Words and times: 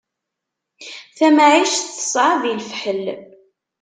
Tamɛict 1.17 1.85
teṣɛeb 1.97 2.43
i 2.51 2.53
lefḥel. 2.59 3.03